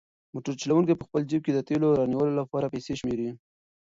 [0.33, 3.29] موټر چلونکی په خپل جېب کې د تېلو د رانیولو لپاره پیسې شمېري.